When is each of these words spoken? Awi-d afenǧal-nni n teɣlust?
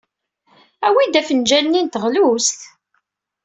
Awi-d 0.87 1.19
afenǧal-nni 1.19 1.81
n 1.83 1.87
teɣlust? 1.93 2.59